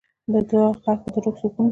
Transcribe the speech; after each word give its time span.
د 0.31 0.33
دعا 0.49 0.65
غږ 0.83 0.99
د 1.13 1.15
روح 1.23 1.35
سکون 1.41 1.65
دی. 1.67 1.69